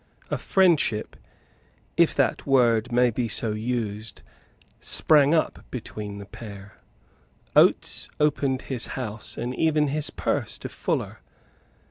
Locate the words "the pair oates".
6.17-8.09